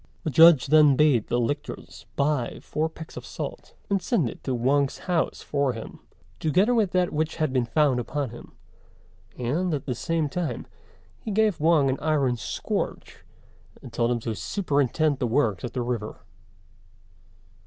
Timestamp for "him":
5.73-5.99, 8.31-8.53, 14.09-14.19